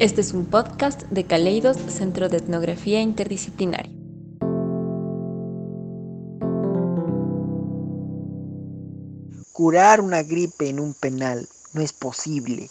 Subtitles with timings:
[0.00, 3.92] Este es un podcast de Caleidos, Centro de Etnografía Interdisciplinaria.
[9.52, 12.70] Curar una gripe en un penal no es posible.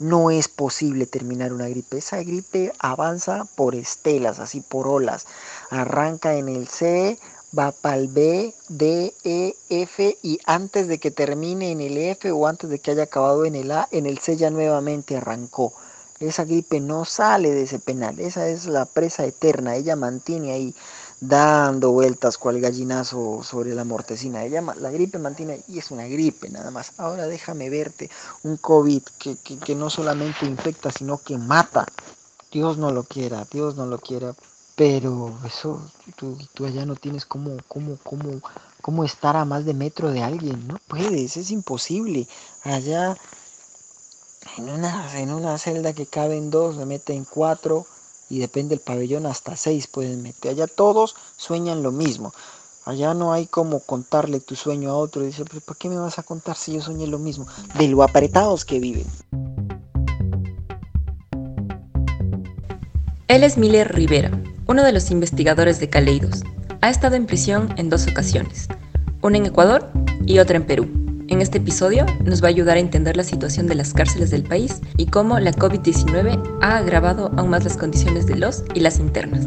[0.00, 1.98] No es posible terminar una gripe.
[1.98, 5.28] Esa gripe avanza por estelas, así por olas.
[5.70, 7.20] Arranca en el C,
[7.56, 12.32] va para el B, D, E, F y antes de que termine en el F
[12.32, 15.72] o antes de que haya acabado en el A, en el C ya nuevamente arrancó.
[16.20, 20.74] Esa gripe no sale de ese penal, esa es la presa eterna, ella mantiene ahí
[21.20, 24.44] dando vueltas cual gallinazo sobre la mortecina.
[24.44, 26.92] Ella, la gripe mantiene y es una gripe nada más.
[26.96, 28.10] Ahora déjame verte
[28.42, 31.86] un COVID que, que no solamente infecta, sino que mata.
[32.50, 34.34] Dios no lo quiera, Dios no lo quiera,
[34.74, 35.82] pero eso,
[36.16, 38.40] tú, tú allá no tienes cómo, cómo, cómo,
[38.80, 42.26] cómo estar a más de metro de alguien, no puedes, es imposible.
[42.62, 43.16] Allá
[44.56, 47.86] en una, en una celda que caben dos, se meten cuatro
[48.30, 50.52] y depende del pabellón hasta seis pueden meter.
[50.52, 52.32] Allá todos sueñan lo mismo.
[52.84, 55.96] Allá no hay como contarle tu sueño a otro y decir, pero ¿por qué me
[55.96, 57.46] vas a contar si yo soñé lo mismo?
[57.76, 59.06] De lo apretados que viven.
[63.28, 64.30] Él es Miller Rivera,
[64.66, 66.44] uno de los investigadores de Caleidos.
[66.80, 68.68] Ha estado en prisión en dos ocasiones,
[69.20, 69.90] una en Ecuador
[70.24, 70.97] y otra en Perú.
[71.28, 74.44] En este episodio nos va a ayudar a entender la situación de las cárceles del
[74.44, 78.98] país y cómo la COVID-19 ha agravado aún más las condiciones de los y las
[78.98, 79.46] internas.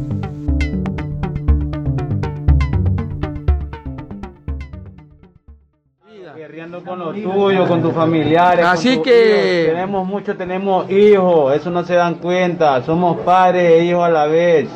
[6.36, 8.64] Guerreando con los tuyos, con tus familiares.
[8.64, 12.84] Así que tenemos mucho, tenemos hijos, eso no se dan cuenta.
[12.84, 14.70] Somos padres e hijos a la vez.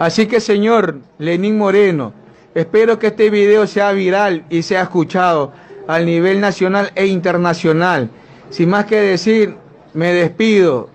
[0.00, 2.12] Así que señor Lenín Moreno,
[2.54, 5.52] espero que este video sea viral y sea escuchado
[5.86, 8.10] al nivel nacional e internacional.
[8.50, 9.56] Sin más que decir,
[9.94, 10.90] me despido.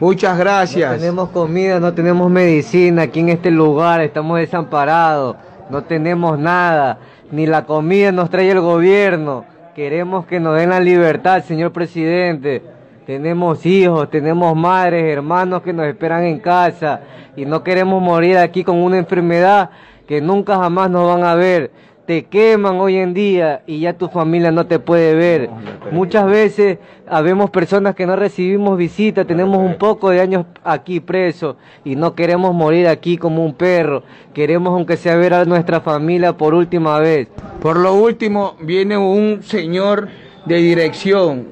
[0.00, 0.92] Muchas gracias.
[0.92, 5.36] No tenemos comida, no tenemos medicina aquí en este lugar, estamos desamparados,
[5.70, 6.98] no tenemos nada,
[7.30, 9.44] ni la comida nos trae el gobierno.
[9.74, 12.62] Queremos que nos den la libertad, señor presidente.
[13.06, 17.00] Tenemos hijos, tenemos madres, hermanos que nos esperan en casa
[17.36, 19.70] y no queremos morir aquí con una enfermedad
[20.06, 21.70] que nunca jamás nos van a ver.
[22.06, 25.48] Te queman hoy en día y ya tu familia no te puede ver.
[25.90, 26.78] Muchas veces
[27.08, 32.14] habemos personas que no recibimos visita, tenemos un poco de años aquí presos y no
[32.14, 34.02] queremos morir aquí como un perro.
[34.34, 37.28] Queremos aunque sea ver a nuestra familia por última vez.
[37.62, 40.08] Por lo último, viene un señor
[40.44, 41.46] de dirección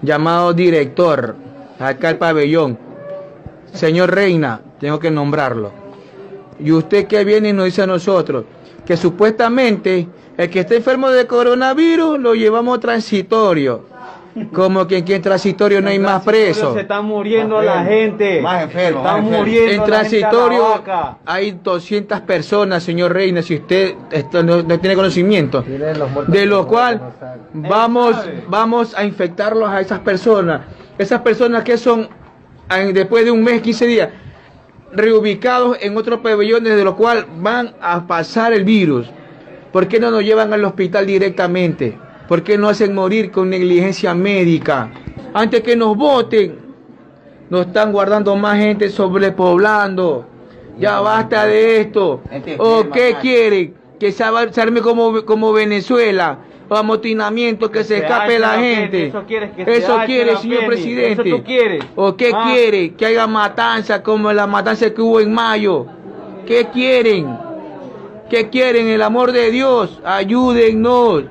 [0.00, 1.36] llamado director,
[1.78, 2.78] acá al pabellón.
[3.72, 5.79] Señor Reina, tengo que nombrarlo.
[6.62, 8.44] Y usted que viene y nos dice a nosotros
[8.84, 13.84] que supuestamente el que está enfermo de coronavirus lo llevamos transitorio.
[14.52, 16.74] Como que en transitorio no hay más presos.
[16.74, 18.40] Se está muriendo la gente.
[18.40, 19.00] Más enfermo.
[19.00, 20.82] Está muriendo En transitorio
[21.26, 23.94] hay 200 personas, señor Reina, si usted
[24.44, 25.62] no, tiene conocimiento.
[26.28, 27.12] De lo cual
[27.52, 28.16] vamos,
[28.48, 30.62] vamos a infectarlos a esas personas.
[30.96, 32.08] Esas personas que son
[32.92, 34.08] después de un mes, 15 días,
[34.92, 39.10] reubicados en otro pabellón desde lo cual van a pasar el virus.
[39.72, 41.98] ¿Por qué no nos llevan al hospital directamente?
[42.28, 44.90] ¿Por qué no hacen morir con negligencia médica?
[45.32, 46.58] Antes que nos voten,
[47.48, 50.26] nos están guardando más gente sobrepoblando.
[50.78, 52.20] Ya basta de esto.
[52.58, 53.74] ¿O qué quieren?
[53.98, 56.38] Que se arme como, como Venezuela
[56.76, 59.06] amotinamiento, que se escape la gente.
[59.06, 61.28] Eso quiere, eso quiere señor presidente.
[61.28, 61.84] Eso tú quieres.
[61.96, 62.44] ¿O qué ah.
[62.46, 62.94] quiere?
[62.94, 65.86] Que haya matanza como la matanza que hubo en mayo.
[66.46, 67.36] ¿Qué quieren?
[68.28, 68.88] ¿Qué quieren?
[68.88, 71.24] El amor de Dios, ayúdennos.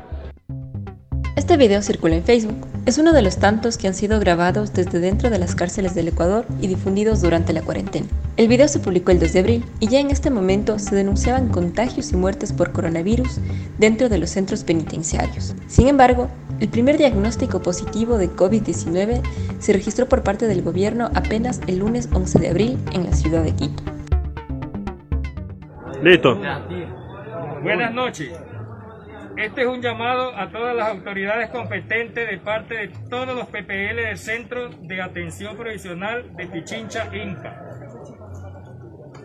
[1.35, 2.68] Este video circula en Facebook.
[2.85, 6.07] Es uno de los tantos que han sido grabados desde dentro de las cárceles del
[6.07, 8.07] Ecuador y difundidos durante la cuarentena.
[8.37, 11.49] El video se publicó el 2 de abril y ya en este momento se denunciaban
[11.49, 13.39] contagios y muertes por coronavirus
[13.77, 15.55] dentro de los centros penitenciarios.
[15.67, 16.29] Sin embargo,
[16.59, 19.21] el primer diagnóstico positivo de COVID-19
[19.59, 23.43] se registró por parte del gobierno apenas el lunes 11 de abril en la ciudad
[23.43, 23.83] de Quito.
[26.01, 26.39] Listo.
[27.61, 28.31] Buenas noches.
[29.39, 33.95] Este es un llamado a todas las autoridades competentes de parte de todos los PPL
[33.95, 37.63] del Centro de Atención Provisional de Pichincha, Inca,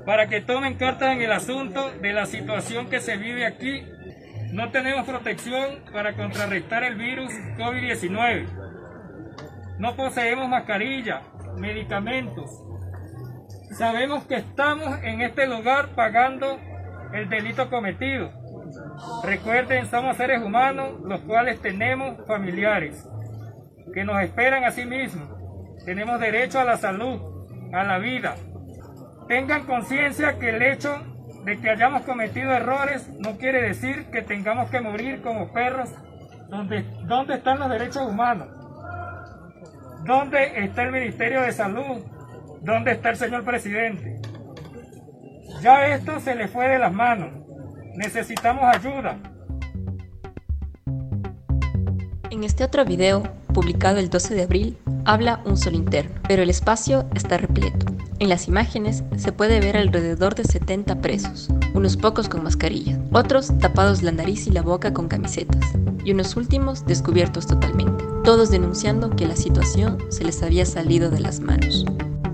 [0.07, 3.83] para que tomen cartas en el asunto de la situación que se vive aquí.
[4.53, 8.47] No tenemos protección para contrarrestar el virus COVID-19.
[9.81, 11.23] No poseemos mascarilla,
[11.59, 12.63] medicamentos.
[13.77, 16.61] Sabemos que estamos en este lugar pagando
[17.13, 18.44] el delito cometido
[19.23, 23.09] Recuerden, somos seres humanos, los cuales tenemos familiares.
[23.93, 25.29] que nos esperan a sí mismos.
[25.85, 27.21] Tenemos derecho a la salud,
[27.73, 28.35] a la vida.
[29.29, 30.91] Tengan conciencia que el hecho
[31.45, 35.91] de que hayamos cometido errores no quiere decir que tengamos que morir como perros.
[36.49, 38.49] ¿Dónde, dónde están los derechos humanos?
[40.05, 42.05] ¿Dónde está el Ministerio de Salud?
[42.63, 44.21] ¿Dónde está el señor presidente?
[45.61, 47.44] Ya esto se le fue de las manos.
[47.97, 49.19] Necesitamos ayuda.
[52.31, 56.51] En este otro video, publicado el 12 de abril, habla un solo interno, pero el
[56.51, 57.87] espacio está repleto.
[58.19, 63.57] En las imágenes se puede ver alrededor de 70 presos, unos pocos con mascarillas, otros
[63.59, 65.63] tapados la nariz y la boca con camisetas,
[66.05, 71.21] y unos últimos descubiertos totalmente, todos denunciando que la situación se les había salido de
[71.21, 71.85] las manos.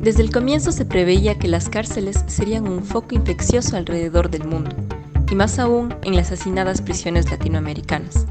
[0.01, 4.75] Desde el comienzo se preveía que las cárceles serían un foco infeccioso alrededor del mundo,
[5.31, 8.27] y más aún en las hacinadas prisiones latinoamericanas.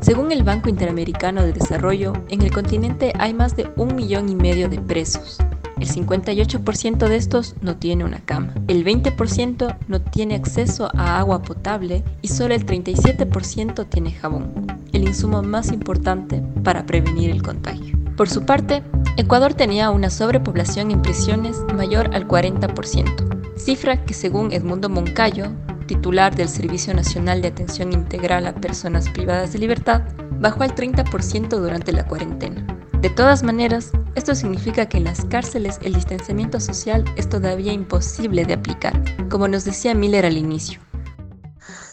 [0.00, 4.34] Según el Banco Interamericano de Desarrollo, en el continente hay más de un millón y
[4.34, 5.38] medio de presos.
[5.80, 11.42] El 58% de estos no tiene una cama, el 20% no tiene acceso a agua
[11.42, 14.52] potable y solo el 37% tiene jabón,
[14.92, 17.98] el insumo más importante para prevenir el contagio.
[18.16, 18.82] Por su parte,
[19.16, 25.50] Ecuador tenía una sobrepoblación en prisiones mayor al 40%, cifra que según Edmundo Moncayo,
[25.86, 30.02] titular del Servicio Nacional de Atención Integral a Personas Privadas de Libertad,
[30.40, 32.66] bajó al 30% durante la cuarentena.
[33.00, 38.44] De todas maneras, esto significa que en las cárceles el distanciamiento social es todavía imposible
[38.44, 40.80] de aplicar, como nos decía Miller al inicio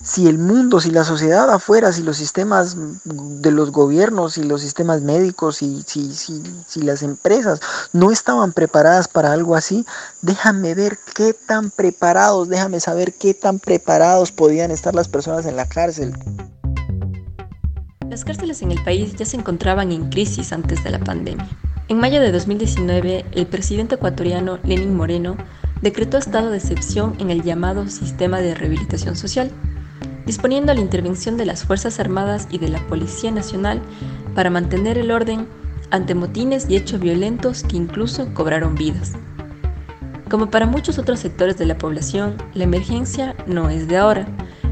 [0.04, 2.76] si el mundo, si la sociedad afuera, si los sistemas
[3.06, 7.60] de los gobiernos, si los sistemas médicos, si, si, si, si las empresas
[7.94, 9.86] no estaban preparadas para algo así,
[10.22, 15.56] déjame ver qué tan preparados, déjame saber qué tan preparados podían estar las personas en
[15.56, 16.14] la cárcel.
[18.10, 21.48] Las cárceles en el país ya se encontraban en crisis antes de la pandemia.
[21.88, 25.38] En mayo de 2019, el presidente ecuatoriano Lenín Moreno
[25.82, 29.52] decretó estado de excepción en el llamado Sistema de Rehabilitación Social,
[30.26, 33.82] disponiendo la intervención de las Fuerzas Armadas y de la Policía Nacional
[34.36, 35.48] para mantener el orden
[35.90, 39.14] ante motines y hechos violentos que incluso cobraron vidas.
[40.30, 44.26] Como para muchos otros sectores de la población, la emergencia no es de ahora.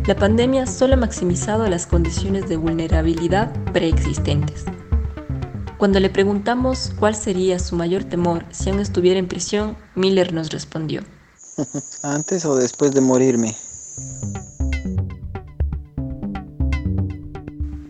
[0.08, 4.64] La pandemia solo ha maximizado las condiciones de vulnerabilidad preexistentes.
[5.78, 10.50] Cuando le preguntamos cuál sería su mayor temor si aún estuviera en prisión, Miller nos
[10.50, 11.04] respondió.
[12.04, 13.56] ¿Antes o después de morirme?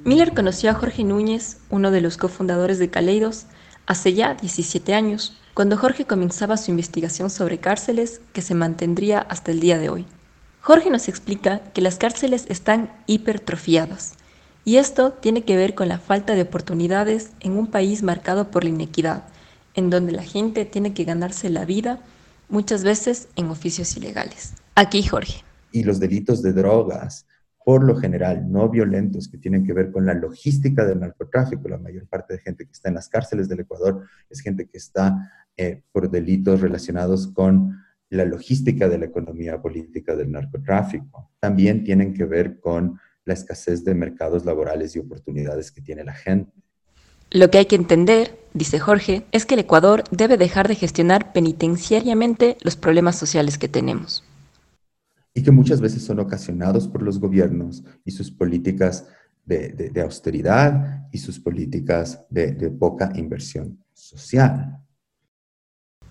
[0.10, 3.46] Miller conoció a Jorge Núñez, uno de los cofundadores de Caleidos,
[3.86, 9.52] hace ya 17 años, cuando Jorge comenzaba su investigación sobre cárceles que se mantendría hasta
[9.52, 10.08] el día de hoy.
[10.62, 14.16] Jorge nos explica que las cárceles están hipertrofiadas,
[14.66, 18.64] y esto tiene que ver con la falta de oportunidades en un país marcado por
[18.64, 19.26] la inequidad,
[19.76, 22.00] en donde la gente tiene que ganarse la vida
[22.50, 24.54] muchas veces en oficios ilegales.
[24.74, 25.44] Aquí Jorge.
[25.72, 27.28] Y los delitos de drogas,
[27.70, 31.70] por lo general no violentos que tienen que ver con la logística del narcotráfico.
[31.70, 34.80] La mayor parte de gente que está en las cárceles del Ecuador es gente que
[34.80, 37.78] está eh, por delitos relacionados con
[38.10, 41.30] la logística de la economía política del narcotráfico.
[41.40, 46.14] También tienen que ver con la escasez de mercados laborales y oportunidades que tiene la
[46.14, 46.52] gente.
[47.30, 51.34] Lo que hay que entender, dice Jorge, es que el Ecuador debe dejar de gestionar
[51.34, 54.24] penitenciariamente los problemas sociales que tenemos
[55.34, 59.08] y que muchas veces son ocasionados por los gobiernos y sus políticas
[59.46, 64.78] de, austeridad y sus políticas de, poca inversión social.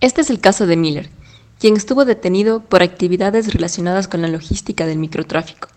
[0.00, 1.08] Este es el caso de Miller,
[1.58, 5.68] quien estuvo detenido por actividades relacionadas con la logística del microtráfico,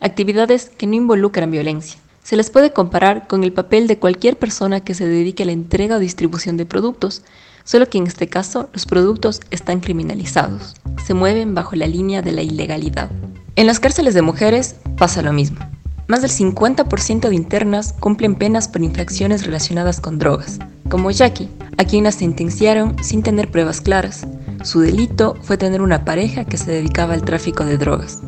[0.00, 2.00] actividades que no involucran violencia.
[2.22, 5.52] Se les puede comparar con el papel de cualquier persona que se dedique a la
[5.52, 7.22] entrega o distribución de productos,
[7.66, 12.32] solo que en este caso los productos están criminalizados, se mueven bajo la línea de
[12.32, 13.10] la ilegalidad.
[13.56, 15.58] En las cárceles de mujeres pasa lo mismo.
[16.06, 20.58] Más del 50% de internas cumplen penas por infracciones relacionadas con drogas,
[20.88, 24.26] como Jackie, a quien la sentenciaron sin tener pruebas claras.
[24.62, 28.22] Su delito fue tener una pareja que se dedicaba al tráfico de drogas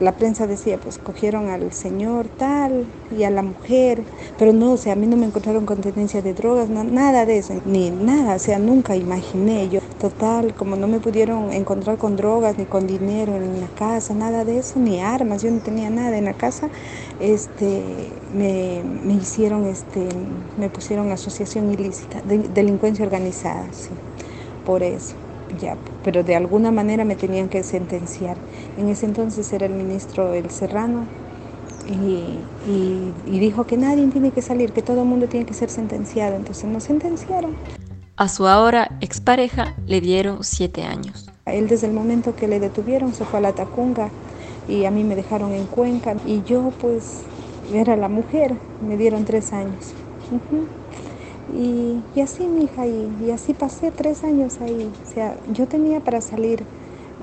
[0.00, 2.86] la prensa decía, pues cogieron al señor tal
[3.16, 4.04] y a la mujer,
[4.38, 7.38] pero no, o sea, a mí no me encontraron con tendencia de drogas, nada de
[7.38, 9.80] eso, ni nada, o sea, nunca imaginé yo.
[10.00, 14.44] Total, como no me pudieron encontrar con drogas, ni con dinero en la casa, nada
[14.44, 16.68] de eso, ni armas, yo no tenía nada en la casa,
[17.18, 17.82] este,
[18.32, 18.82] me,
[19.14, 20.06] hicieron, este,
[20.56, 23.90] me pusieron asociación ilícita, delincuencia organizada, sí,
[24.64, 25.14] por eso
[25.60, 28.36] ya, pero de alguna manera me tenían que sentenciar.
[28.78, 31.04] En ese entonces era el ministro El Serrano
[31.90, 36.36] y, dijo que nadie tiene que salir, que todo el mundo tiene que ser sentenciado.
[36.36, 37.56] Entonces nos sentenciaron.
[38.16, 41.28] A su ahora expareja le dieron siete años.
[41.46, 44.10] él desde el momento que le detuvieron se fue a la Tacunga
[44.68, 47.22] y a mí me dejaron en Cuenca y yo pues
[47.72, 49.92] era la mujer, me dieron tres años.
[51.52, 54.92] y, y, así mi hija, y, y así pasé tres años ahí.
[55.02, 56.64] O sea, yo tenía para salir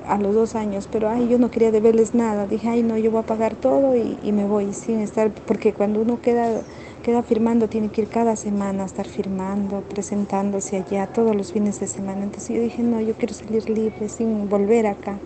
[0.08, 2.46] a los dos años, pero ay, yo no quería deberles nada.
[2.46, 6.00] Dije, ay, no, yo voy a pagar todo y, me voy sin estar, porque cuando
[6.00, 6.62] uno queda,
[7.02, 11.80] queda firmando, tiene que ir cada semana a estar firmando, presentándose allá todos los fines
[11.80, 12.22] de semana.
[12.22, 15.18] Entonces yo dije, no, yo quiero salir libre, sin volver acá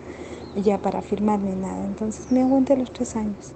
[0.55, 1.85] ya para firmarme nada.
[1.85, 3.53] Entonces me aguanté los tres años.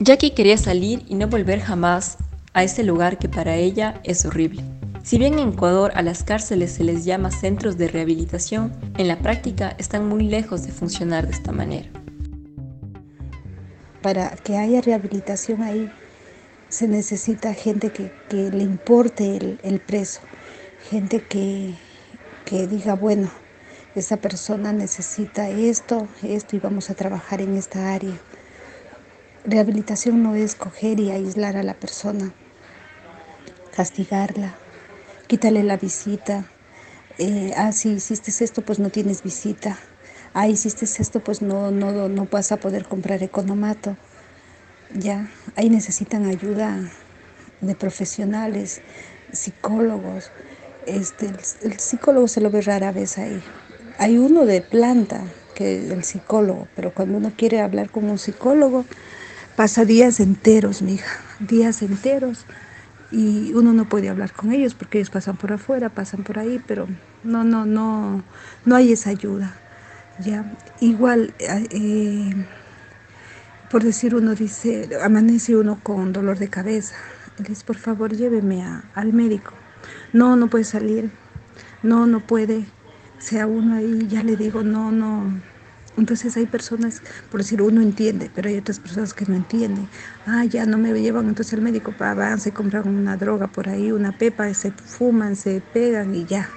[0.00, 2.18] Jackie quería salir y no volver jamás
[2.54, 4.62] a ese lugar que para ella es horrible.
[5.02, 9.18] Si bien en Ecuador a las cárceles se les llama centros de rehabilitación, en la
[9.18, 11.88] práctica están muy lejos de funcionar de esta manera.
[14.00, 15.90] Para que haya rehabilitación ahí
[16.68, 20.20] se necesita gente que, le importe el, preso,
[20.88, 21.74] gente que,
[22.44, 23.28] que diga, bueno,
[23.96, 28.14] esa persona necesita esto, esto y vamos a trabajar en esta área.
[29.44, 32.32] Rehabilitación no es coger y aislar a la persona,
[33.74, 34.54] castigarla,
[35.32, 36.44] quítale la visita.
[37.16, 39.78] Eh, ah, si hiciste esto, pues no tienes visita.
[40.34, 43.96] Ah, hiciste esto, pues no, no, no vas a poder comprar economato.
[44.94, 46.78] Ya, ahí necesitan ayuda
[47.62, 48.82] de profesionales,
[49.32, 50.30] psicólogos.
[50.84, 51.30] Este,
[51.62, 53.42] el, psicólogo se lo ve rara vez ahí.
[53.96, 55.24] Hay uno de planta,
[55.54, 58.84] que es el psicólogo, pero cuando uno quiere hablar con un psicólogo,
[59.56, 62.44] pasa días enteros, mija, días enteros
[63.12, 66.60] y uno no puede hablar con ellos porque ellos pasan por afuera, pasan por ahí,
[66.66, 66.88] pero
[67.22, 68.24] no, no, no,
[68.64, 69.54] no hay esa ayuda.
[70.18, 70.52] ¿ya?
[70.80, 72.46] Igual, eh,
[73.70, 76.96] por decir uno dice, amanece uno con dolor de cabeza,
[77.38, 78.64] le dice, por favor lléveme
[78.94, 79.52] al médico.
[80.12, 81.10] No, no puede salir,
[81.82, 82.66] no, no puede,
[83.18, 85.40] sea uno ahí, ya le digo, no, no,
[85.96, 89.88] entonces hay personas, por decir, uno entiende, pero hay otras personas que no entienden.
[90.26, 93.92] Ah, ya no me llevan, entonces el médico van, se compran una droga por ahí,
[93.92, 96.48] una pepa, se fuman, se pegan y ya,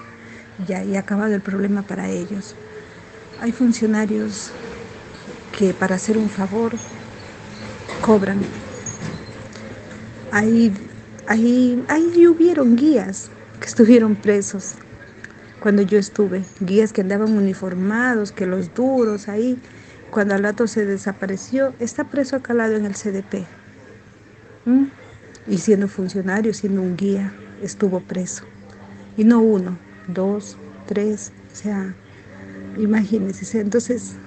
[0.68, 2.56] ya, y ha acabado el problema para ellos.
[3.42, 4.52] Hay funcionarios
[5.58, 6.72] que para hacer un favor
[8.02, 8.40] cobran.
[10.32, 10.72] Ahí,
[11.28, 14.76] ahí, ahí hubieron guías que estuvieron presos
[15.66, 19.58] cuando yo estuve, guías que andaban uniformados, que los duros ahí,
[20.12, 23.48] cuando al rato se desapareció, está preso acalado en el CDP.
[25.48, 28.44] Y siendo funcionario, siendo un guía, estuvo preso.
[29.18, 29.76] Y no uno,
[30.08, 30.56] dos,
[30.86, 31.96] tres, o sea,
[32.78, 33.60] imagínense.
[33.60, 34.18] Entonces,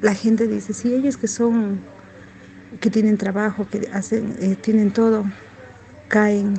[0.00, 1.80] la gente dice, sí, ellos que son,
[2.80, 5.26] que tienen trabajo, que hacen, eh, tienen todo,
[6.08, 6.58] caen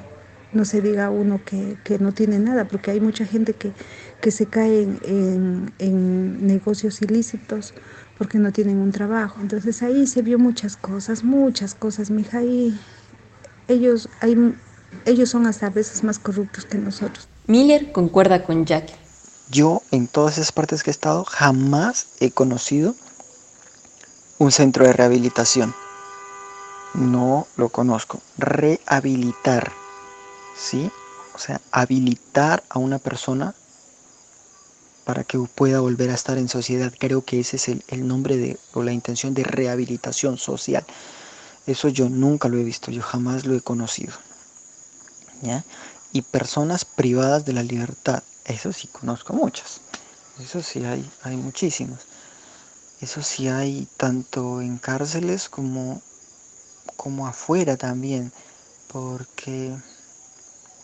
[0.55, 3.73] no se diga uno que, no tiene nada, porque hay mucha gente que,
[4.21, 7.73] que se cae en, en, negocios ilícitos
[8.17, 9.39] porque no tienen un trabajo.
[9.41, 12.79] Entonces ahí se vio muchas cosas, muchas cosas, mija, y
[13.67, 14.55] ellos, hay,
[15.05, 17.27] ellos son hasta a veces más corruptos que nosotros.
[17.47, 18.89] Miller concuerda con Jack.
[19.51, 22.95] Yo en todas esas partes que he estado jamás he conocido
[24.39, 25.75] un centro de rehabilitación.
[26.93, 28.21] No lo conozco.
[28.37, 29.71] Rehabilitar
[30.57, 30.91] ¿sí?
[31.33, 33.53] O sea, habilitar a una persona
[35.05, 36.91] para que pueda volver a estar en sociedad.
[36.97, 40.85] Creo que ese es el, nombre de, o la intención de rehabilitación social.
[41.67, 44.13] Eso yo nunca lo he visto, yo jamás lo he conocido.
[45.41, 45.63] ¿ya?
[46.11, 49.81] Y personas privadas de la libertad, eso sí conozco muchas.
[50.39, 51.99] Eso sí hay, hay muchísimos.
[53.01, 56.01] Eso sí hay tanto en cárceles como,
[56.95, 58.31] como afuera también.
[58.87, 59.75] Porque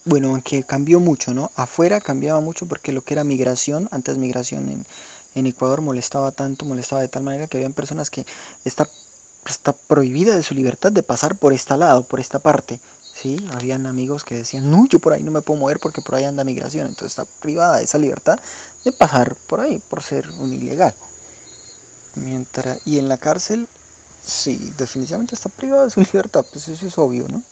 [0.06, 1.52] bueno, aunque cambió mucho, ¿no?
[1.56, 4.86] Afuera cambiaba mucho porque lo que era migración, antes migración en,
[5.36, 8.26] en Ecuador molestaba tanto, molestaba de tal manera que habían personas que
[8.66, 8.90] está,
[9.46, 12.80] está prohibida de su libertad de pasar por este lado, por esta parte.
[13.14, 13.38] ¿sí?
[13.54, 16.24] Habían amigos que decían, no, yo por ahí no me puedo mover porque por ahí
[16.24, 16.88] anda migración.
[16.88, 18.40] Entonces está privada de esa libertad
[18.84, 20.96] de pasar por ahí, por ser un ilegal.
[22.16, 23.68] Mientras, y en la cárcel,
[24.24, 27.44] sí, definitivamente está privada de su libertad, pues eso es obvio, ¿no?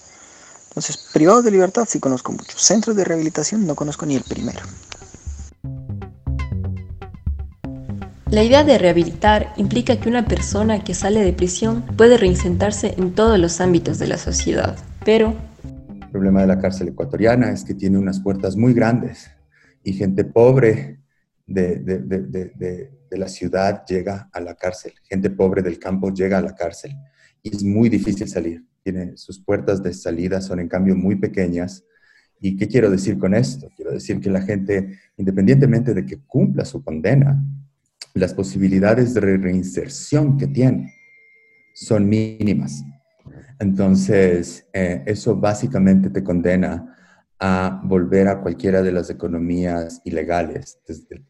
[0.70, 2.62] Entonces, privados de libertad sí conozco muchos.
[2.62, 4.60] Centros de rehabilitación no conozco ni el primero.
[8.32, 13.16] La idea de rehabilitar implica que una persona que sale de prisión puede reinsentarse en
[13.16, 15.34] todos los ámbitos de la sociedad, pero...
[16.00, 19.32] El problema de la cárcel ecuatoriana es que tiene unas puertas muy grandes
[19.84, 21.00] y gente pobre
[21.48, 26.38] de, de, de, de la ciudad llega a la cárcel, gente pobre del campo llega
[26.38, 26.96] a la cárcel
[27.42, 28.64] y es muy difícil salir.
[28.92, 31.84] Tiene, sus puertas de salida son en cambio muy pequeñas.
[32.42, 33.70] ¿Y qué quiero decir con esto?
[33.76, 37.40] Quiero decir que la gente, independientemente de que cumpla su condena,
[38.16, 40.92] las posibilidades de reinserción que tiene
[41.76, 42.84] son mínimas.
[43.60, 46.96] Entonces, eh, eso básicamente te condena
[47.40, 50.80] a volver a cualquiera de las economías ilegales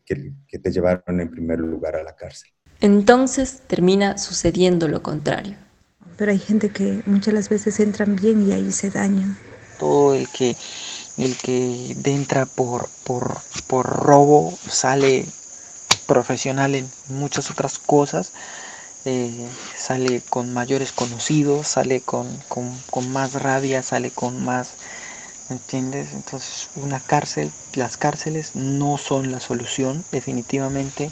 [0.05, 2.51] que, que te llevaron en primer lugar a la cárcel.
[2.79, 5.68] Entonces termina sucediendo lo contrario.
[6.19, 9.35] Pero hay gente que muchas las veces entran bien y ahí se dañan.
[9.79, 10.55] Todo el que,
[11.17, 15.25] el que entra por, por, por robo sale
[16.05, 18.33] profesional en muchas otras cosas
[19.05, 19.47] eh,
[19.77, 24.73] sale con mayores conocidos, sale con, con, más rabia, sale con más,
[25.49, 26.09] ¿entiendes?
[26.13, 31.09] Entonces una cárcel, las cárceles no son la solución definitivamente.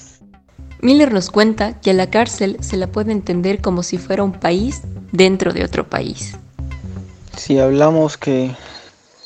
[0.82, 4.34] Miller nos cuenta que a la cárcel se la puede entender como si fuera un
[4.34, 6.38] país dentro de otro país.
[7.36, 8.52] Si hablamos que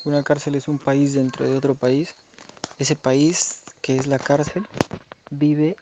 [0.03, 2.15] una cárcel es un país dentro de otro país,
[2.77, 4.67] ese país que es la cárcel
[5.29, 5.75] vive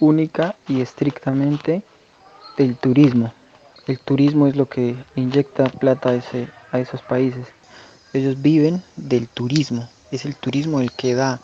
[0.00, 1.82] única y estrictamente
[2.56, 3.32] del turismo.
[3.86, 7.46] El turismo es lo que inyecta plata a, ese, a esos países.
[8.12, 9.88] Ellos viven del turismo.
[10.10, 11.40] Es el turismo el que da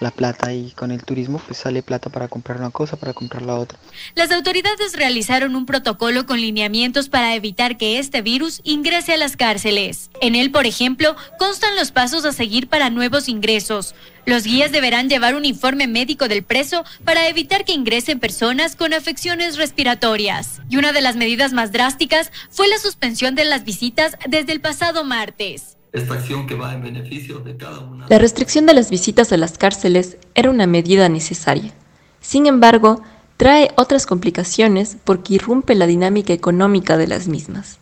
[0.00, 3.42] la plata y con el turismo pues sale plata para comprar una cosa, para comprar
[3.42, 3.78] la otra.
[4.14, 9.36] Las autoridades realizaron un protocolo con lineamientos para evitar que este virus ingrese a las
[9.36, 10.10] cárceles.
[10.20, 13.94] En él, por ejemplo, constan los pasos a seguir para nuevos ingresos.
[14.26, 18.92] Los guías deberán llevar un informe médico del preso para evitar que ingresen personas con
[18.92, 20.60] afecciones respiratorias.
[20.68, 24.60] Y una de las medidas más drásticas fue la suspensión de las visitas desde el
[24.60, 28.06] pasado martes esta acción que va en beneficio de cada una.
[28.08, 31.72] La restricción de las visitas a las cárceles era una medida necesaria.
[32.20, 33.02] Sin embargo,
[33.36, 37.78] trae otras complicaciones porque irrumpe la dinámica económica de las mismas.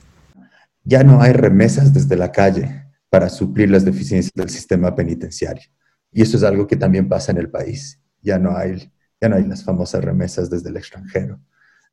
[0.84, 5.64] Ya no hay remesas desde la calle para suplir las deficiencias del sistema penitenciario.
[6.12, 8.00] Y eso es algo que también pasa en el país.
[8.22, 11.40] Ya no hay, ya no hay las famosas remesas desde el extranjero.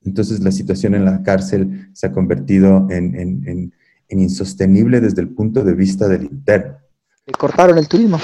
[0.01, 3.73] Entonces la situación en la cárcel se ha convertido en, en
[4.09, 6.77] insostenible desde el punto de vista del interno.
[7.25, 8.19] Le cortaron el turismo.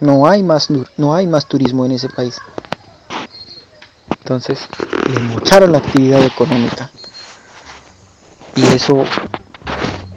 [0.00, 2.36] No hay más, no hay más turismo en ese país.
[4.18, 4.68] Entonces,
[5.12, 6.90] le mocharon la actividad económica.
[8.56, 9.04] Y eso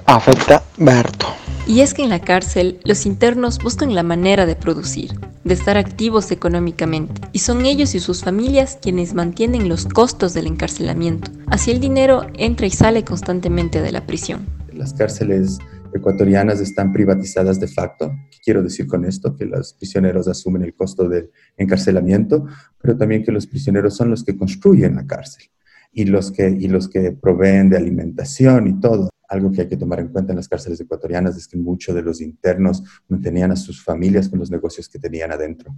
[0.06, 1.28] afecta harto.
[1.66, 5.78] Y es que en la cárcel los internos buscan la manera de producir, de estar
[5.78, 11.30] activos económicamente, y son ellos y sus familias quienes mantienen los costos del encarcelamiento.
[11.48, 14.46] Así el dinero entra y sale constantemente de la prisión
[14.78, 15.58] las cárceles
[15.94, 18.16] ecuatorianas están privatizadas de facto.
[18.32, 19.36] ¿Qué quiero decir con esto?
[19.36, 22.46] Que los prisioneros asumen el costo del encarcelamiento,
[22.82, 25.46] pero también que los prisioneros son los que construyen la cárcel
[25.92, 29.10] y los que, y los que proveen de alimentación y todo.
[29.30, 32.02] Algo que hay que tomar en cuenta en las cárceles ecuatorianas es que muchos de
[32.02, 35.76] los internos mantenían a sus familias con los negocios que tenían adentro.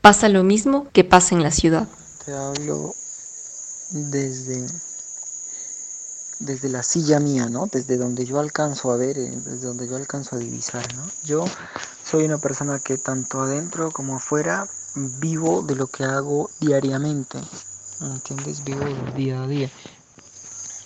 [0.00, 1.86] Pasa lo mismo que pasa en la ciudad.
[2.24, 2.94] Te hablo
[3.92, 4.66] desde
[6.40, 7.68] desde la silla mía, ¿no?
[7.70, 11.04] Desde donde yo alcanzo a ver, eh, desde donde yo alcanzo a divisar, ¿no?
[11.22, 11.44] Yo
[12.04, 14.66] soy una persona que tanto adentro como afuera
[15.20, 17.38] vivo de lo que hago diariamente,
[18.00, 18.64] ¿entiendes?
[18.64, 19.70] Vivo día a día.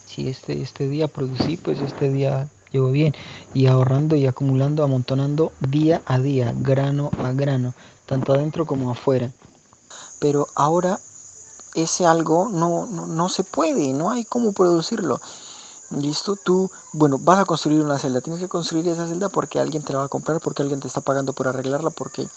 [0.06, 3.14] Si este, este día producí, pues este día llevo bien.
[3.54, 7.74] Y ahorrando y acumulando, amontonando día a día, grano a grano,
[8.06, 9.30] tanto adentro como afuera.
[10.20, 10.98] Pero ahora
[11.74, 15.20] ese algo no, no, no se puede, no hay cómo producirlo.
[15.96, 16.36] ¿Listo?
[16.36, 18.20] Tú, bueno, vas a construir una celda.
[18.20, 20.88] Tienes que construir esa celda porque alguien te la va a comprar, porque alguien te
[20.88, 22.28] está pagando por arreglarla, porque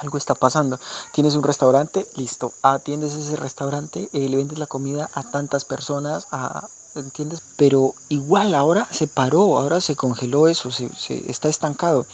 [0.00, 0.78] algo está pasando.
[1.12, 2.52] Tienes un restaurante, listo.
[2.62, 7.42] Atiendes ese restaurante, eh, le vendes la comida a tantas personas, a, ¿entiendes?
[7.56, 12.06] Pero igual ahora se paró, ahora se congeló eso, se, se está estancado.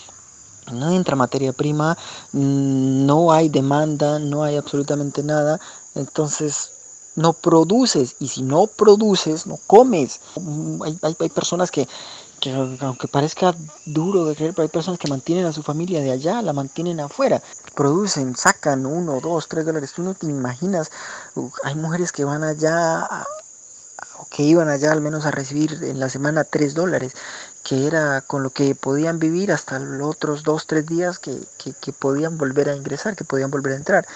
[0.72, 1.96] No entra materia prima,
[2.32, 5.60] mm, no hay demanda, no hay absolutamente nada.
[5.94, 6.73] Entonces
[7.16, 10.20] no produces y si no produces, no comes.
[10.84, 11.88] Hay, hay, personas que,
[12.40, 13.54] que, aunque parezca
[13.86, 17.00] duro de creer, pero hay personas que mantienen a su familia de allá, la mantienen
[17.00, 17.42] afuera.
[17.74, 19.92] Producen, sacan uno, dos, tres dólares.
[19.94, 20.90] Tú no te imaginas,
[21.62, 23.08] hay mujeres que van allá,
[24.30, 27.12] que iban allá al menos a recibir en la semana tres dólares,
[27.62, 31.72] que era con lo que podían vivir hasta los otros dos, tres días que, que,
[31.72, 34.06] que podían volver a ingresar, que podían volver a entrar.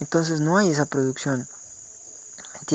[0.00, 1.48] Entonces no hay esa producción.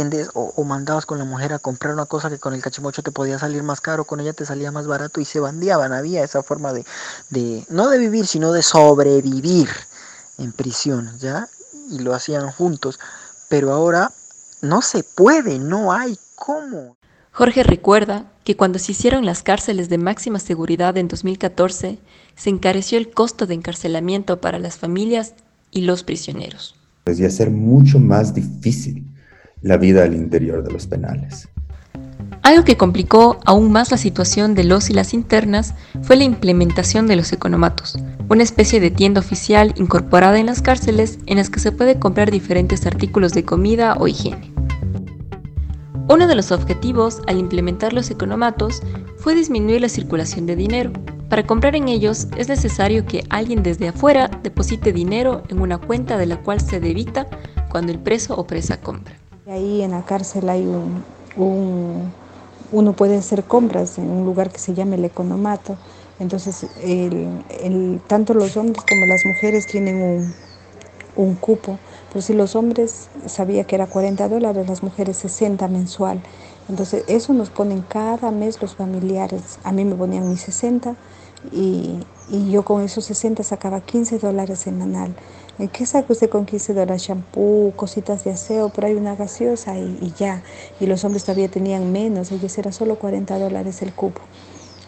[0.02, 0.30] ¿Entiendes?
[0.34, 3.40] O, mandabas con la mujer a comprar una cosa que con el cachimocho te podía
[3.40, 5.94] salir más caro, con ella te salía más barato y se bandeaban.
[5.94, 6.86] Había esa forma de,
[7.30, 9.70] de no de vivir, sino de sobrevivir
[10.38, 11.48] en prisión, ¿ya?
[11.90, 13.00] Y lo hacían juntos.
[13.48, 14.12] Pero ahora
[14.62, 16.98] no se puede, no hay cómo.
[17.32, 22.00] Jorge recuerda que cuando se hicieron las cárceles de máxima seguridad en 2014,
[22.36, 25.36] se encareció el costo de encarcelamiento para las familias
[25.72, 26.76] y los prisioneros.
[27.06, 29.06] Y hacer mucho más difícil
[29.66, 31.50] la vida al interior de los penales.
[32.44, 35.74] Algo que complicó aún más la situación de los y las internas
[36.04, 37.98] fue la implementación de los economatos,
[38.30, 42.30] una especie de tienda oficial incorporada en las cárceles en las que se puede comprar
[42.30, 44.54] diferentes artículos de comida o higiene.
[46.10, 48.84] Uno de los objetivos al implementar los economatos
[49.18, 50.92] fue disminuir la circulación de dinero.
[51.28, 56.20] Para comprar en ellos es necesario que alguien desde afuera deposite dinero en una cuenta
[56.20, 57.26] de la cual se debita
[57.72, 59.16] cuando el preso o presa compra.
[59.48, 62.12] Ahí en la cárcel hay un,
[62.72, 65.78] uno puede hacer compras en un lugar que se llama el economato.
[66.20, 66.66] Entonces,
[68.08, 70.34] tanto los hombres como las mujeres tienen un,
[71.16, 71.78] un cupo.
[72.10, 76.22] Pero si los hombres sabía que era 40 dólares, las mujeres 60 mensual.
[76.68, 79.60] Entonces, eso nos ponen cada mes los familiares.
[79.64, 80.96] A mí me ponían mis 60
[81.52, 85.16] y, y yo con esos 60 sacaba 15 dólares en anal.
[85.72, 87.04] ¿Qué saca usted con 15 dólares?
[87.04, 90.44] Shampoo, cositas de aseo, por ahí una gaseosa y, ya.
[90.82, 94.22] Y los hombres todavía tenían menos, ellos era solo 40 dólares el cupo.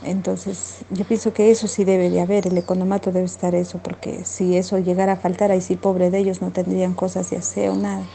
[0.03, 4.25] Entonces, yo pienso que eso sí debe de haber, el economato debe estar eso, porque
[4.25, 7.75] si eso llegara a faltar, ahí sí, pobre de ellos, no tendrían cosas de aseo,
[7.75, 8.11] nada.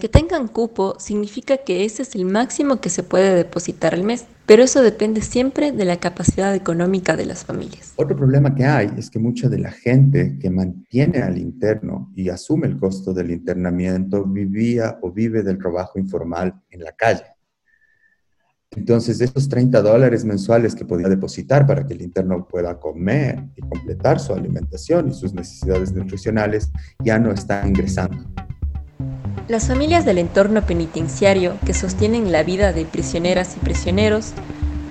[0.00, 4.24] Que tengan cupo significa que ese es el máximo que se puede depositar al mes,
[4.46, 7.92] pero eso depende siempre de la capacidad económica de las familias.
[7.96, 12.28] Otro problema que hay es que mucha de la gente que mantiene al interno y
[12.28, 17.24] asume el costo del internamiento vivía o vive del trabajo informal en la calle.
[18.74, 23.60] Entonces, esos 30 dólares mensuales que podía depositar para que el interno pueda comer y
[23.60, 26.70] completar su alimentación y sus necesidades nutricionales
[27.04, 28.24] ya no están ingresando.
[29.48, 34.32] Las familias del entorno penitenciario que sostienen la vida de prisioneras y prisioneros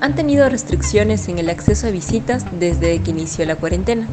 [0.01, 4.07] han tenido restricciones en el acceso a visitas desde que inició la cuarentena,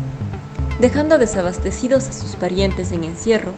[0.81, 3.53] dejando desabastecidos a sus parientes en encierro,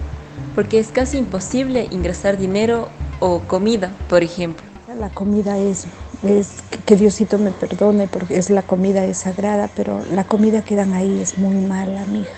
[0.54, 2.88] porque es casi imposible ingresar dinero
[3.20, 4.64] o comida, por ejemplo.
[4.98, 5.84] La comida es,
[6.22, 6.48] es
[6.86, 11.20] que Diosito me perdone porque es la comida sagrada, pero la comida que dan ahí
[11.20, 12.30] es muy mala, mija.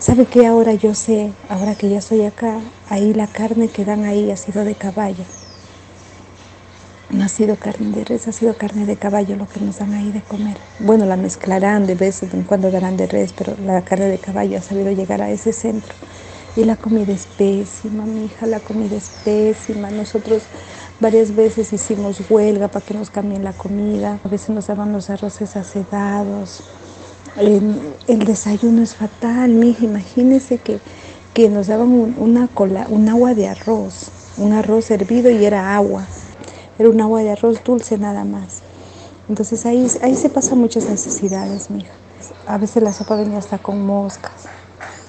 [0.00, 0.46] ¿Sabe qué?
[0.46, 2.58] Ahora yo sé, ahora que ya estoy acá,
[2.88, 5.24] ahí la carne que dan ahí ha sido de caballo.
[7.10, 9.92] No ha sido carne de res, ha sido carne de caballo lo que nos dan
[9.92, 10.56] ahí de comer.
[10.78, 14.56] Bueno, la mezclarán de vez en cuando darán de res, pero la carne de caballo
[14.56, 15.92] ha sabido llegar a ese centro.
[16.56, 19.90] Y la comida es pésima, mi hija, la comida es pésima.
[19.90, 20.44] Nosotros
[20.98, 24.18] varias veces hicimos huelga para que nos cambien la comida.
[24.24, 26.62] A veces nos daban los arroces acedados
[27.36, 29.84] el desayuno es fatal, mija.
[29.84, 30.80] Imagínese que,
[31.34, 36.06] que nos daban una cola, un agua de arroz, un arroz hervido y era agua.
[36.78, 38.62] Era un agua de arroz dulce nada más.
[39.28, 41.90] Entonces ahí, ahí se pasan muchas necesidades, mija.
[42.46, 44.32] A veces la sopa venía hasta con moscas.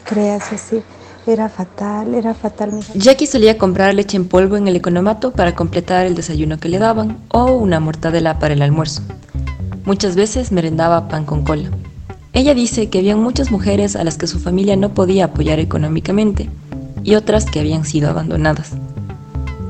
[0.04, 0.84] Créase, sí.
[1.26, 2.74] Era fatal, era fatal.
[2.74, 2.94] Mija.
[2.96, 6.78] Jackie solía comprar leche en polvo en el economato para completar el desayuno que le
[6.78, 9.02] daban o una mortadela para el almuerzo.
[9.86, 11.70] Muchas veces merendaba pan con cola.
[12.34, 16.50] Ella dice que habían muchas mujeres a las que su familia no podía apoyar económicamente
[17.04, 18.72] y otras que habían sido abandonadas.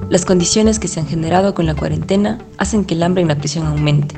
[0.09, 3.37] Las condiciones que se han generado con la cuarentena hacen que el hambre en la
[3.37, 4.15] prisión aumente.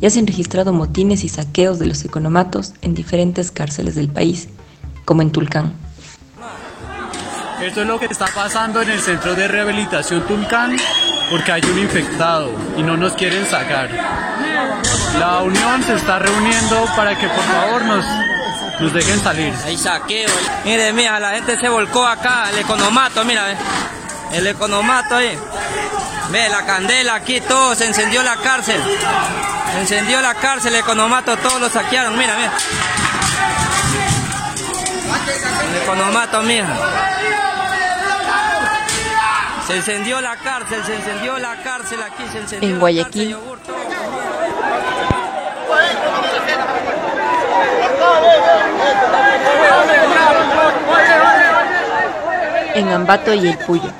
[0.00, 4.48] Ya se han registrado motines y saqueos de los economatos en diferentes cárceles del país,
[5.04, 5.72] como en Tulcán.
[7.62, 10.76] Esto es lo que está pasando en el centro de rehabilitación Tulcán
[11.30, 13.88] porque hay un infectado y no nos quieren sacar.
[15.18, 18.04] La unión se está reuniendo para que por favor nos,
[18.80, 19.54] nos dejen salir.
[19.64, 20.30] Hay saqueo.
[20.64, 23.54] Mire, mira, la gente se volcó acá, el economato, mira,
[24.32, 25.38] el economato ahí.
[26.30, 28.80] Ve la candela aquí, todo, se encendió la cárcel.
[29.72, 32.52] Se encendió la cárcel, el economato, todos lo saquearon, mira, mira.
[35.68, 36.68] El economato, mira.
[39.66, 43.36] Se encendió la cárcel, se encendió la cárcel aquí, se encendió en Guayaquil.
[52.80, 53.90] En Ambato y el Puyo.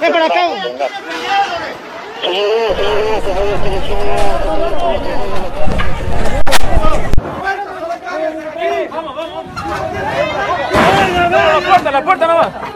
[0.00, 0.40] Ven para acá.
[8.90, 9.44] Vamos, vamos.
[11.30, 12.71] La puerta, la puerta nomás.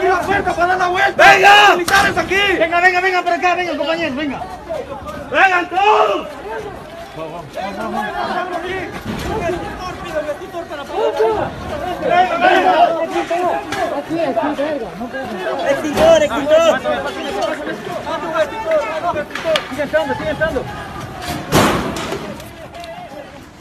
[0.00, 0.08] Aquí.
[0.08, 1.30] la puerta para dar la vuelta.
[1.30, 1.76] ¡Venga!
[1.76, 2.58] ¡Militares aquí!
[2.58, 4.42] Venga, venga, venga para acá, venga, compañeros, venga.
[5.30, 6.26] ¡Vengan todos!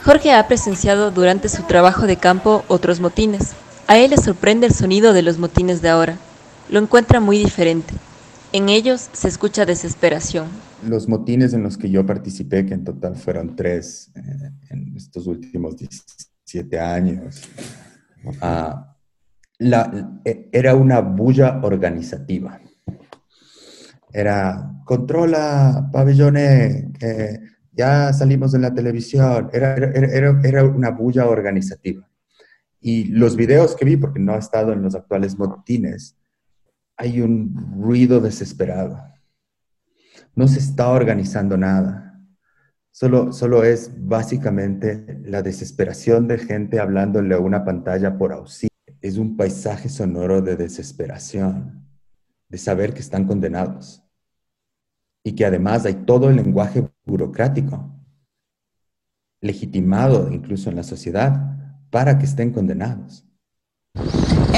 [0.04, 3.54] Jorge ha presenciado durante su trabajo de campo otros motines.
[3.88, 6.16] A él le sorprende el sonido de los motines de ahora.
[6.70, 7.94] Lo encuentra muy diferente.
[8.54, 10.48] En ellos se escucha desesperación.
[10.88, 15.28] Los motines en los que yo participé, que en total fueron tres eh, en estos
[15.28, 17.42] últimos 17 años,
[18.42, 18.96] ah,
[19.60, 22.60] e, era una bulla organizativa.
[24.12, 27.40] Era, controla pabellones, eh,
[27.72, 32.08] ya salimos en la televisión, era, era, era, una bulla organizativa.
[32.80, 36.19] Y los videos que vi, porque no he estado en los actuales motines,
[37.00, 39.02] hay un ruido desesperado.
[40.36, 42.22] No se está organizando nada.
[42.92, 48.76] Solo, solo es básicamente la desesperación de gente hablándole a una pantalla por auxilio.
[49.00, 51.88] Es un paisaje sonoro de desesperación,
[52.50, 54.04] de saber que están condenados
[55.24, 57.96] y que además hay todo el lenguaje burocrático,
[59.40, 63.29] legitimado incluso en la sociedad, para que estén condenados.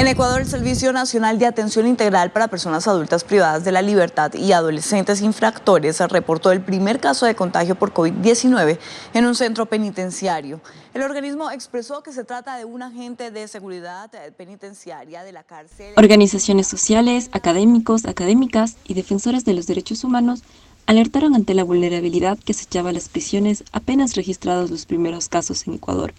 [0.02, 4.34] En Ecuador, el Servicio Nacional de Atención Integral para Personas Adultas Privadas de la Libertad
[4.34, 8.80] y Adolescentes Infractores reportó el primer caso de contagio por COVID-19
[9.14, 10.60] en un centro penitenciario.
[10.92, 15.94] El organismo expresó que se trata de un agente de seguridad penitenciaria de la cárcel.
[15.96, 20.42] Organizaciones sociales, académicos, académicas y defensores de los derechos humanos
[20.86, 25.68] alertaron ante la vulnerabilidad que se echaba a las prisiones apenas registrados los primeros casos
[25.68, 26.12] en Ecuador.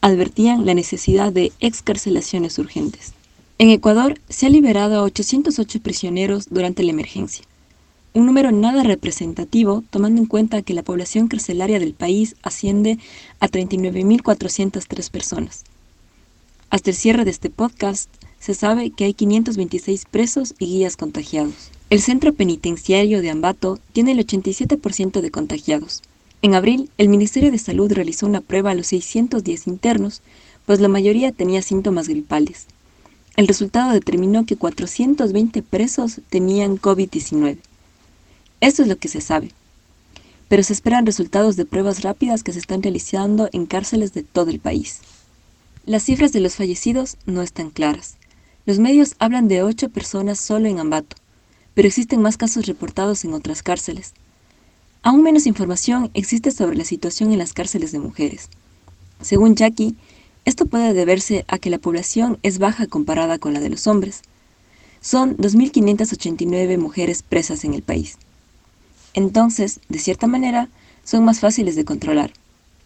[0.00, 3.14] Advertían la necesidad de excarcelaciones urgentes.
[3.58, 7.44] En Ecuador se ha liberado a 808 prisioneros durante la emergencia,
[8.14, 12.98] un número nada representativo tomando en cuenta que la población carcelaria del país asciende
[13.38, 15.64] a 39.403 personas.
[16.70, 21.70] Hasta el cierre de este podcast, se sabe que hay 526 presos y guías contagiados.
[21.90, 26.02] El centro penitenciario de Ambato tiene el 87% de contagiados.
[26.40, 30.22] En abril, el Ministerio de Salud realizó una prueba a los 610 internos,
[30.66, 32.66] pues la mayoría tenía síntomas gripales.
[33.36, 37.58] El resultado determinó que 420 presos tenían COVID-19.
[38.60, 39.50] Esto es lo que se sabe.
[40.48, 44.50] Pero se esperan resultados de pruebas rápidas que se están realizando en cárceles de todo
[44.50, 45.00] el país.
[45.86, 48.16] Las cifras de los fallecidos no están claras.
[48.64, 51.16] Los medios hablan de 8 personas solo en Ambato,
[51.74, 54.12] pero existen más casos reportados en otras cárceles.
[55.02, 58.48] Aún menos información existe sobre la situación en las cárceles de mujeres.
[59.20, 59.96] Según Jackie,
[60.44, 64.22] esto puede deberse a que la población es baja comparada con la de los hombres.
[65.00, 68.18] Son 2.589 mujeres presas en el país.
[69.14, 70.68] Entonces, de cierta manera,
[71.04, 72.32] son más fáciles de controlar,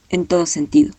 [0.09, 0.92] en todo sentido.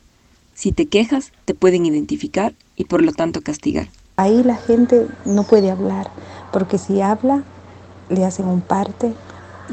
[0.54, 3.90] Si te quejas, te pueden identificar y por lo tanto castigar.
[4.16, 6.12] Ahí la gente no puede hablar,
[6.52, 7.44] porque si habla,
[8.10, 9.14] le hacen un parte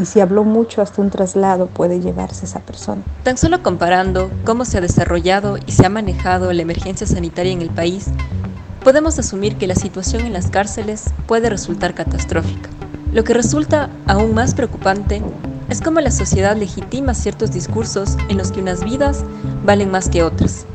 [0.00, 3.02] y si habló mucho hasta un traslado puede llevarse esa persona.
[3.22, 7.62] Tan solo comparando cómo se ha desarrollado y se ha manejado la emergencia sanitaria en
[7.62, 8.08] el país,
[8.82, 12.70] podemos asumir que la situación en las cárceles puede resultar catastrófica.
[13.12, 15.22] Lo que resulta aún más preocupante
[15.68, 19.24] es cómo la sociedad legitima ciertos discursos en los que unas vidas
[19.64, 20.66] valen más que otras,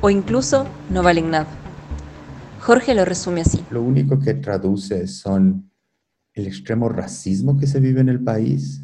[0.00, 1.46] o incluso no valen nada.
[2.60, 3.64] Jorge lo resume así.
[3.70, 5.70] Lo único que traduce son
[6.34, 8.82] el extremo racismo que se vive en el país,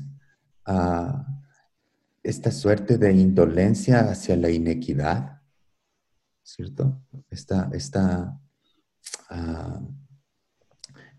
[2.22, 5.40] esta suerte de indolencia hacia la inequidad,
[6.42, 7.02] ¿cierto?
[7.28, 8.38] Esta, esta,
[9.30, 9.88] uh,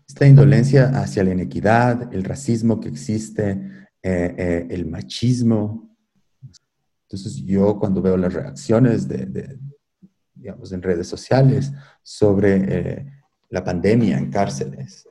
[0.06, 3.50] esta indolencia hacia la inequidad, el racismo que existe,
[4.02, 5.96] eh, eh, el machismo.
[7.04, 9.58] Entonces yo cuando veo las reacciones de,
[10.34, 13.06] digamos, en redes sociales sobre eh,
[13.48, 15.08] la pandemia en cárceles,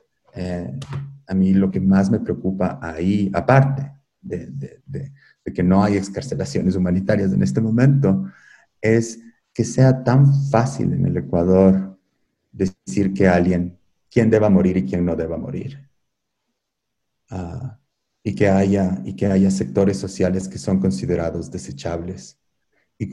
[1.26, 5.12] a mí lo que más me preocupa ahí, aparte de,
[5.54, 8.30] que no hay excarcelaciones humanitarias en este momento,
[8.80, 9.20] es
[9.52, 11.98] que sea tan fácil en el Ecuador
[12.50, 13.78] decir que alguien,
[14.10, 15.88] quién deba morir y quién no deba morir.
[17.30, 17.78] Ah,
[18.22, 22.38] y, que haya, y que haya sectores sociales que son considerados desechables
[22.98, 23.08] y,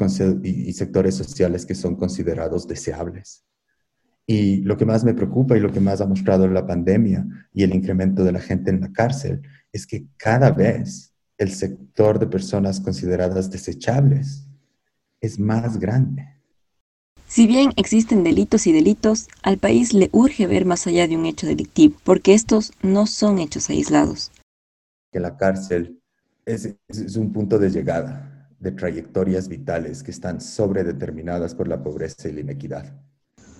[0.49, 3.48] y sectores sociales que son considerados deseables.
[4.31, 7.63] Y lo que más me preocupa y lo que más ha mostrado la pandemia y
[7.63, 12.27] el incremento de la gente en la cárcel es que cada vez el sector de
[12.27, 14.47] personas consideradas desechables
[15.19, 16.27] es más grande.
[17.25, 21.25] Si bien existen delitos y delitos, al país le urge ver más allá de un
[21.25, 24.31] hecho delictivo, porque estos no son hechos aislados.
[25.11, 26.03] Que la cárcel
[26.45, 32.29] es, es un punto de llegada de trayectorias vitales que están sobredeterminadas por la pobreza
[32.29, 33.08] y la inequidad.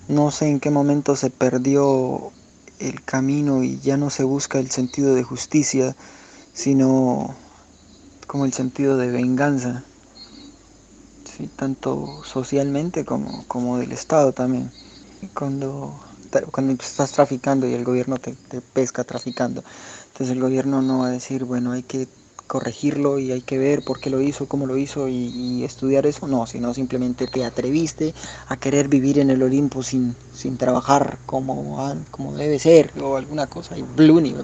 [0.09, 2.31] No sé en qué momento se perdió
[2.79, 5.95] el camino y ya no se busca el sentido de justicia,
[6.51, 7.35] sino
[8.25, 9.83] como el sentido de venganza,
[11.25, 11.47] ¿sí?
[11.55, 14.71] tanto socialmente como, como del Estado también.
[15.35, 15.99] Cuando,
[16.51, 19.63] cuando estás traficando y el gobierno te, te pesca traficando,
[20.07, 22.07] entonces el gobierno no va a decir, bueno, hay que
[22.49, 26.27] corregirlo y hay que ver por qué lo hizo, cómo lo hizo y, estudiar eso,
[26.27, 28.13] no, sino simplemente te atreviste
[28.47, 31.77] a querer vivir en el Olimpo sin, sin trabajar como,
[32.09, 34.35] como debe ser o alguna cosa y bluni,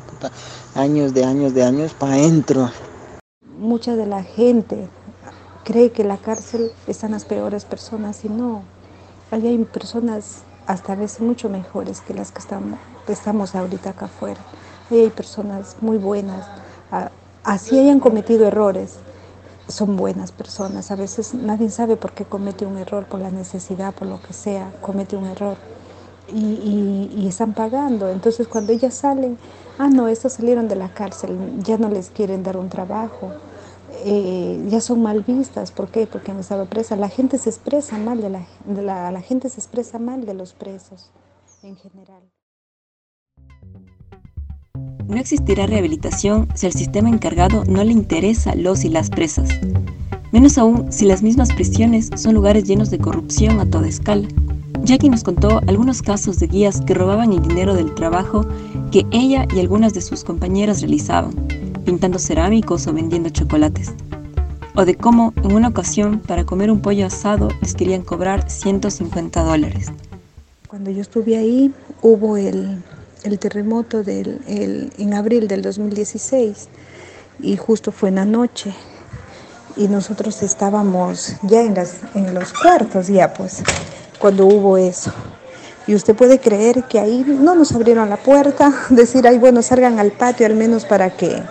[0.75, 2.69] años de años de años para adentro.
[3.57, 4.87] Mucha de la gente
[5.63, 8.61] cree que la cárcel están las peores personas y no,
[9.31, 14.05] ahí hay personas hasta a veces mucho mejores que las que estamos, estamos ahorita acá
[14.05, 14.41] afuera.
[14.91, 16.45] Ahí hay personas muy buenas,
[17.45, 18.97] así hayan cometido errores,
[19.67, 20.91] son buenas personas.
[20.91, 24.33] A veces nadie sabe por qué comete un error, por la necesidad, por lo que
[24.33, 25.57] sea, comete un error.
[26.33, 28.09] Y, están pagando.
[28.09, 29.37] Entonces cuando ellas salen,
[29.77, 33.31] ah, no, estos salieron de la cárcel, ya no les quieren dar un trabajo.
[34.03, 36.07] Eh, ya son mal vistas, ¿por qué?
[36.07, 36.95] Porque han estado presa.
[36.95, 38.29] La gente se expresa mal de
[38.81, 41.11] la, la gente se expresa mal de los presos
[41.63, 42.34] en general.
[45.07, 49.49] No existirá rehabilitación si al sistema encargado no le interesa los y las presas.
[50.31, 54.27] Menos aún si las mismas prisiones son lugares llenos de corrupción a toda escala.
[54.83, 58.47] Jackie nos contó algunos casos de guías que robaban el dinero del trabajo
[58.91, 61.33] que ella y algunas de sus compañeras realizaban,
[61.85, 63.93] pintando cerámicos o vendiendo chocolates.
[64.75, 69.43] O de cómo en una ocasión para comer un pollo asado les querían cobrar 150
[69.43, 69.91] dólares.
[70.67, 72.81] Cuando yo estuve ahí hubo el
[73.25, 76.67] el terremoto del, en abril del 2016
[77.39, 78.73] y justo fue en la noche
[79.75, 83.63] y nosotros estábamos ya en, las, en los cuartos ya pues
[84.19, 85.11] cuando hubo eso.
[85.87, 89.99] Y usted puede creer que ahí no nos abrieron la puerta, decir, ay, bueno, salgan
[89.99, 91.43] al patio al menos para que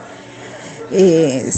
[0.91, 1.51] eh,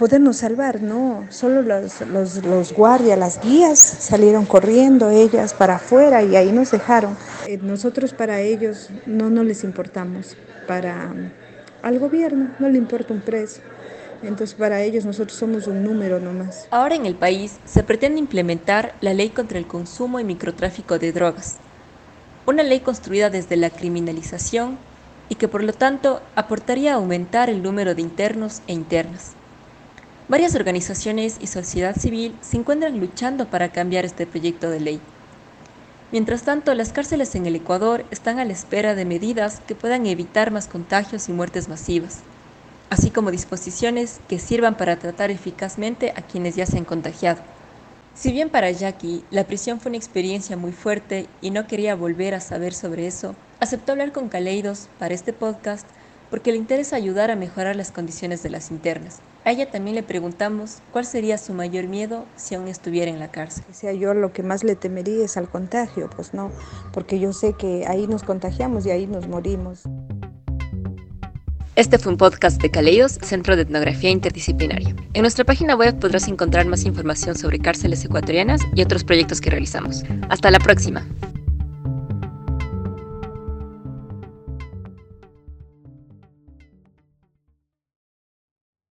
[0.00, 6.22] podernos salvar, no, solo los, los, los, guardias, las guías salieron corriendo ellas para afuera
[6.22, 7.18] y ahí nos dejaron.
[7.46, 11.12] Eh, nosotros para ellos no, no les importamos, para
[11.82, 13.62] al gobierno no le importa un precio.
[14.22, 16.66] Entonces para ellos nosotros somos un número nomás.
[16.70, 21.12] Ahora en el país se pretende implementar la ley contra el consumo y microtráfico de
[21.12, 21.58] drogas.
[22.46, 24.78] Una ley construida desde la criminalización
[25.28, 29.34] y que por lo tanto aportaría a aumentar el número de internos e internas.
[30.30, 35.00] Varias organizaciones y sociedad civil se encuentran luchando para cambiar este proyecto de ley.
[36.12, 40.06] Mientras tanto, las cárceles en el Ecuador están a la espera de medidas que puedan
[40.06, 42.20] evitar más contagios y muertes masivas,
[42.90, 47.42] así como disposiciones que sirvan para tratar eficazmente a quienes ya se han contagiado.
[48.14, 52.34] Si bien para Jackie la prisión fue una experiencia muy fuerte y no quería volver
[52.34, 55.88] a saber sobre eso, aceptó hablar con Caleidos para este podcast
[56.30, 59.18] porque le interesa ayudar a mejorar las condiciones de las internas.
[59.44, 63.30] A ella también le preguntamos cuál sería su mayor miedo si aún estuviera en la
[63.30, 63.64] cárcel.
[63.70, 66.50] O sea, yo lo que más le temería es al contagio, pues no,
[66.92, 69.84] porque yo sé que ahí nos contagiamos y ahí nos morimos.
[71.74, 74.94] Este fue un podcast de Caleidos, Centro de Etnografía Interdisciplinaria.
[75.14, 79.48] En nuestra página web podrás encontrar más información sobre cárceles ecuatorianas y otros proyectos que
[79.48, 80.04] realizamos.
[80.28, 81.06] Hasta la próxima.